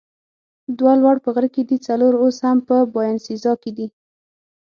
دوه 0.77 0.93
لوړ 1.01 1.15
په 1.25 1.29
غره 1.35 1.49
کې 1.55 1.63
دي، 1.69 1.77
څلور 1.87 2.13
اوس 2.21 2.37
هم 2.45 2.57
په 2.67 2.75
باینسیزا 2.95 3.53
کې 3.61 3.71
دي. 3.77 3.87